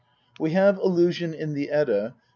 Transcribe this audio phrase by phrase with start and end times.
[0.39, 2.21] We have allusion in the Edda (pp.